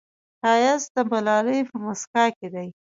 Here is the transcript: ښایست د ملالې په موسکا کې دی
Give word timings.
ښایست 0.39 0.89
د 0.95 0.97
ملالې 1.11 1.59
په 1.69 1.75
موسکا 1.85 2.25
کې 2.37 2.47
دی 2.53 2.67